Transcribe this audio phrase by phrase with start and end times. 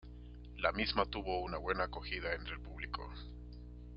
[0.57, 3.07] La misma tuvo una buena acogida entre el público.